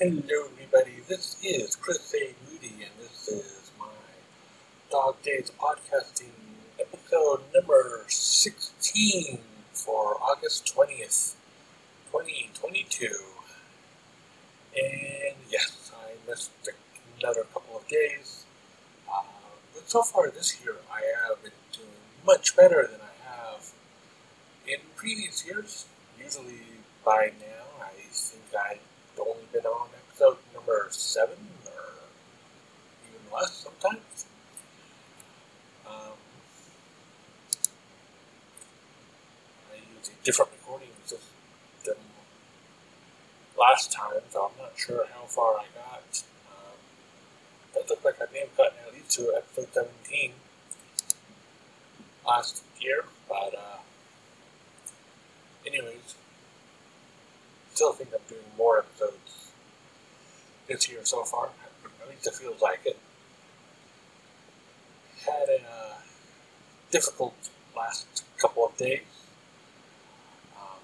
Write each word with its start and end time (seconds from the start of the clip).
Hello, 0.00 0.48
everybody. 0.50 1.02
This 1.08 1.36
is 1.40 1.76
Chris 1.76 2.12
A. 2.20 2.34
Moody, 2.50 2.82
and 2.82 2.90
this 2.98 3.28
is 3.28 3.70
my 3.78 3.86
Dog 4.90 5.22
Days 5.22 5.52
podcasting 5.56 6.32
episode 6.80 7.42
number 7.54 8.02
16 8.08 9.38
for 9.72 10.16
August 10.20 10.74
20th, 10.76 11.36
2022. 12.10 13.06
And 14.76 15.36
yes, 15.48 15.92
I 15.96 16.14
missed 16.28 16.50
another 17.20 17.44
couple 17.54 17.76
of 17.76 17.86
days, 17.86 18.46
uh, 19.08 19.22
but 19.72 19.88
so 19.88 20.02
far 20.02 20.28
this 20.28 20.60
year 20.64 20.74
I 20.92 21.02
have 21.28 21.40
been 21.40 21.52
doing 21.72 21.86
much 22.26 22.56
better 22.56 22.88
than 22.90 23.00
I 23.00 23.30
have 23.30 23.70
in 24.66 24.80
previous 24.96 25.46
years. 25.46 25.86
Usually 26.20 26.62
by 27.04 27.30
now, 27.40 27.80
I 27.80 27.92
think 28.10 28.42
I've 28.60 28.80
only 29.22 29.44
been 29.52 29.66
on 29.66 29.88
episode 30.08 30.38
number 30.54 30.86
seven 30.90 31.36
or 31.66 31.82
even 33.08 33.32
less 33.32 33.52
sometimes. 33.52 34.26
Um, 35.86 36.16
I 39.72 39.76
use 39.98 40.08
a 40.08 40.24
different 40.24 40.52
recording 40.52 40.88
system 41.04 41.96
last 43.58 43.92
time, 43.92 44.22
so 44.30 44.50
I'm 44.50 44.62
not 44.62 44.72
sure 44.76 45.06
how 45.14 45.24
far 45.26 45.58
I 45.58 45.64
got. 45.74 46.22
Um, 46.50 46.76
it 47.76 47.88
looked 47.88 48.04
like 48.04 48.20
I 48.20 48.32
may 48.32 48.40
have 48.40 48.56
gotten 48.56 48.78
at 48.86 48.94
least 48.94 49.10
to 49.12 49.34
episode 49.36 49.68
17 49.72 50.32
last 52.26 52.62
year, 52.80 53.04
but 53.28 53.54
uh, 53.54 53.78
anyways, 55.66 56.14
still 57.74 57.92
think 57.92 58.10
I'm 58.14 58.20
doing 58.28 58.44
more 58.56 58.78
episodes 58.78 59.50
this 60.68 60.88
year 60.88 61.00
so 61.02 61.24
far. 61.24 61.48
At 62.02 62.08
least 62.08 62.26
it 62.26 62.34
feels 62.34 62.62
like 62.62 62.80
it. 62.84 62.98
Had 65.26 65.48
a 65.48 65.62
uh, 65.62 65.94
difficult 66.92 67.34
last 67.76 68.24
couple 68.38 68.66
of 68.66 68.76
days. 68.76 69.00
Um, 70.56 70.78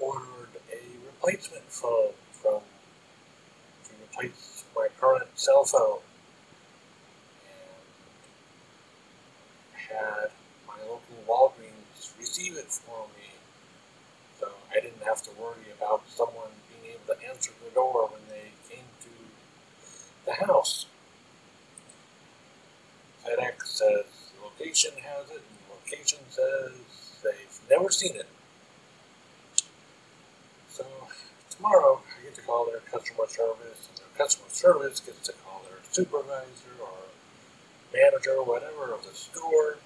ordered 0.00 0.56
a 0.72 0.80
replacement 1.06 1.70
phone 1.70 2.12
from 2.32 2.60
to 3.84 3.90
replace 4.02 4.64
my 4.74 4.88
current 4.98 5.28
cell 5.34 5.64
phone. 5.64 6.00
And 9.76 9.90
had 9.90 10.30
my 10.66 10.80
local 10.80 11.18
Walgreens 11.28 12.18
receive 12.18 12.56
it 12.56 12.70
for 12.70 13.06
me. 13.18 13.37
I 14.78 14.80
didn't 14.80 15.02
have 15.02 15.22
to 15.22 15.30
worry 15.32 15.74
about 15.76 16.08
someone 16.08 16.50
being 16.70 16.94
able 16.94 17.12
to 17.12 17.28
answer 17.28 17.50
the 17.64 17.70
door 17.74 18.08
when 18.12 18.20
they 18.28 18.52
came 18.70 18.84
to 19.00 19.08
the 20.24 20.46
house. 20.46 20.86
FedEx 23.26 23.66
says 23.66 24.04
location 24.40 24.92
has 25.02 25.30
it, 25.30 25.42
and 25.42 25.58
location 25.68 26.20
says 26.28 27.18
they've 27.24 27.58
never 27.68 27.90
seen 27.90 28.14
it. 28.14 28.28
So 30.68 30.86
tomorrow 31.50 32.00
I 32.16 32.22
get 32.22 32.36
to 32.36 32.42
call 32.42 32.66
their 32.66 32.78
customer 32.78 33.26
service, 33.26 33.88
and 33.88 33.98
their 33.98 34.16
customer 34.16 34.48
service 34.48 35.00
gets 35.00 35.26
to 35.26 35.32
call 35.44 35.62
their 35.68 35.80
supervisor 35.90 36.78
or 36.80 36.98
manager 37.92 38.36
or 38.36 38.44
whatever 38.44 38.94
of 38.94 39.04
the 39.04 39.12
store 39.12 39.78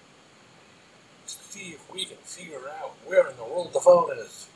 to 1.26 1.34
see 1.34 1.70
if 1.70 1.94
we 1.94 2.04
can 2.04 2.18
figure 2.18 2.68
out 2.82 2.90
where 3.06 3.30
in 3.30 3.38
the 3.38 3.44
world 3.44 3.72
the 3.72 3.80
phone 3.80 4.10
is. 4.18 4.48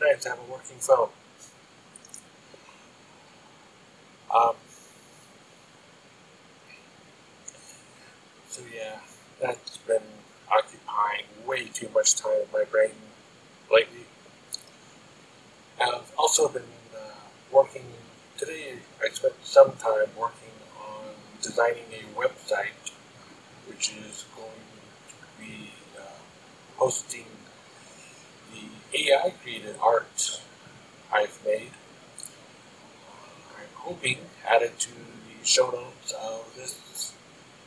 Nice 0.00 0.22
to 0.22 0.28
have 0.30 0.38
a 0.38 0.52
working 0.52 0.78
phone. 0.78 1.08
Um, 4.34 4.54
so 8.48 8.62
yeah, 8.74 8.98
that's 9.40 9.78
been 9.78 10.02
occupying 10.50 11.24
way 11.46 11.66
too 11.66 11.88
much 11.94 12.14
time 12.14 12.42
in 12.42 12.52
my 12.52 12.64
brain 12.64 12.92
lately. 13.72 14.04
I've 15.80 16.12
also 16.18 16.48
been 16.48 16.62
uh, 16.94 17.14
working 17.52 17.84
today. 18.36 18.74
I 19.02 19.08
spent 19.12 19.34
some 19.42 19.72
time 19.72 20.08
working 20.18 20.54
on 20.80 21.14
designing 21.42 21.84
a 21.92 22.18
website, 22.20 22.92
which 23.66 23.92
is 23.94 24.24
going 24.36 24.66
to 25.08 25.14
be 25.40 25.72
uh, 25.98 26.02
hosting 26.76 27.26
AI 28.94 29.34
created 29.42 29.76
art 29.82 30.40
I've 31.12 31.38
made. 31.44 31.70
I'm 33.58 33.74
hoping 33.74 34.18
added 34.46 34.78
to 34.80 34.90
the 34.90 35.44
show 35.44 35.70
notes 35.70 36.12
of 36.12 36.54
this 36.56 37.14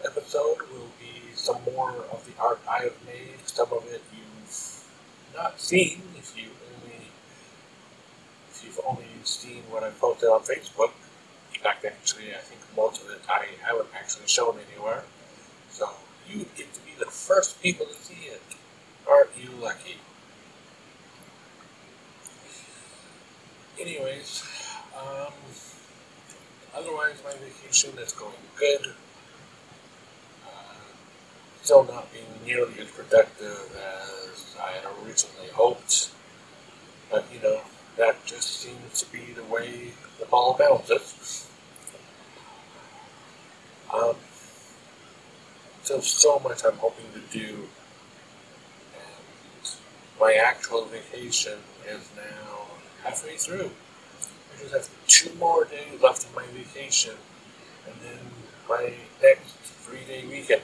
episode 0.04 0.58
will 0.72 0.90
be 1.00 1.34
some 1.36 1.58
more 1.76 1.92
of 2.12 2.26
the 2.26 2.42
art 2.42 2.59
I 2.68 2.84
have 2.84 2.96
made. 3.06 3.38
Some 3.46 3.72
of 3.72 3.86
it 3.92 4.02
you've 4.12 4.84
not 5.36 5.59
seen 5.59 6.02
if 6.18 6.36
you 6.36 6.50
only 6.76 7.06
if 8.50 8.64
you've 8.64 8.82
only 8.88 9.06
seen 9.24 9.64
what 9.70 9.84
I 9.84 9.92
posted 9.92 10.30
on 10.30 10.42
Facebook. 10.42 10.92
In 11.53 11.62
fact, 11.62 11.86
actually, 11.86 12.32
I 12.34 12.40
think 12.40 12.62
most 12.76 13.03
of 13.03 13.12
it 13.12 13.22
I 13.30 13.46
haven't 13.64 13.90
actually 13.96 14.28
shown 14.28 14.58
anywhere. 14.72 15.03
So 15.70 15.90
you 16.28 16.46
get 16.58 16.74
to 16.74 16.80
be 16.82 16.94
the 16.98 17.06
first 17.12 17.62
people 17.62 17.86
to 17.86 17.94
see 17.94 18.26
it. 18.26 18.42
Aren't 19.08 19.30
you 19.38 19.50
lucky? 19.62 19.98
Anyways, 23.81 24.44
um, 24.96 25.34
otherwise 26.75 27.19
my 27.25 27.34
vacation 27.34 27.97
is 27.97 28.14
going 28.14 28.36
good. 28.56 28.94
Uh, 30.46 30.75
still 31.64 31.84
not 31.86 32.14
being 32.14 32.28
nearly 32.46 32.80
as 32.80 32.91
productive 32.91 33.75
as 33.75 34.56
I 34.62 34.74
had 34.74 34.84
originally 35.03 35.47
hoped. 35.52 36.12
But, 37.09 37.25
you 37.34 37.41
know, 37.41 37.62
that 37.97 38.24
just 38.24 38.59
seems 38.59 39.02
to 39.02 39.12
be 39.12 39.34
the 39.34 39.44
way 39.46 39.94
the 40.20 40.28
ball 40.28 40.56
bounces. 40.59 41.50
Um, 43.91 44.16
so 45.81 46.38
much 46.38 46.64
I'm 46.64 46.78
hoping 46.78 47.06
to 47.16 47.36
do. 47.36 47.68
And 48.94 49.72
my 50.20 50.34
actual 50.34 50.86
vacation 50.86 51.58
is 51.90 52.08
now 52.16 52.60
halfway 53.03 53.38
through. 53.38 53.72
I 54.56 54.62
just 54.62 54.73
have 54.73 54.89
two 55.07 55.34
more 55.35 55.66
days 55.66 56.01
left 56.01 56.25
of 56.25 56.35
my 56.35 56.45
vacation, 56.53 57.16
and 57.85 57.95
then 58.03 58.19
my 58.69 58.94
next 59.22 59.53
three-day 59.84 60.25
weekend. 60.28 60.62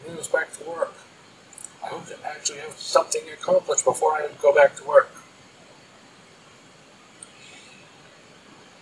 And 0.00 0.12
then 0.12 0.18
it's 0.18 0.28
back 0.28 0.52
to 0.58 0.64
work. 0.68 0.94
I 1.82 1.88
hope 1.88 2.06
to 2.06 2.16
actually 2.26 2.58
have 2.58 2.72
something 2.72 3.22
accomplished 3.32 3.84
before 3.84 4.12
I 4.12 4.28
go 4.42 4.54
back 4.54 4.76
to 4.76 4.84
work. 4.84 5.10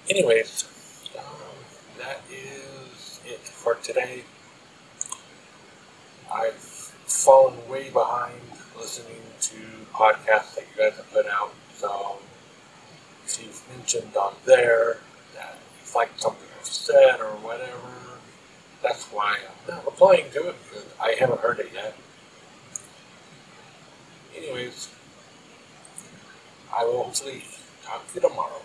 Anyways, 0.08 0.64
um, 1.18 1.24
that 1.98 2.20
is 2.30 3.20
it 3.26 3.40
for 3.40 3.74
today. 3.76 4.22
I've 6.32 6.54
fallen 6.54 7.68
way 7.68 7.90
behind 7.90 8.40
listening 8.76 9.22
to 9.40 9.56
podcasts 9.92 10.54
that 10.54 10.64
you 10.74 10.82
guys 10.82 10.96
have 10.96 11.10
put 11.12 11.26
out. 11.26 11.52
So 11.78 12.18
if 13.26 13.42
you've 13.42 13.62
mentioned 13.76 14.16
on 14.16 14.34
there 14.44 14.98
that 15.34 15.56
you've 15.80 15.94
liked 15.94 16.20
something 16.20 16.48
I've 16.58 16.66
said 16.66 17.20
or 17.20 17.32
whatever, 17.36 18.20
that's 18.82 19.04
why 19.06 19.38
I'm 19.68 19.74
not 19.74 19.84
replying 19.84 20.30
to 20.32 20.48
it 20.48 20.56
because 20.64 20.86
I 21.00 21.16
haven't 21.18 21.40
heard 21.40 21.58
it 21.58 21.70
yet. 21.74 21.94
Anyways, 24.36 24.88
I 26.74 26.84
will 26.84 27.04
hopefully 27.04 27.44
talk 27.82 28.06
to 28.08 28.14
you 28.14 28.20
tomorrow. 28.28 28.60